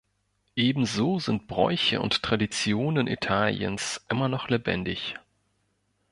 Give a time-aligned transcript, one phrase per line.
[0.55, 5.15] Ebenso sind Bräuche und Traditionen Italiens immer noch lebendig.